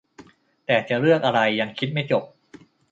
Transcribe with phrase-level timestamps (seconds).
[0.65, 2.23] แต่จะเลือกอะไรยังคิดไม่จบ